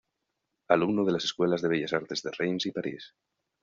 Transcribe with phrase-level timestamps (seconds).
[0.69, 3.13] Alumno de las escuelas de Bellas Artes de Reims y París.